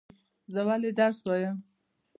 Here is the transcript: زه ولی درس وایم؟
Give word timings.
زه 0.53 0.61
ولی 0.67 0.91
درس 0.99 1.17
وایم؟ 1.27 1.57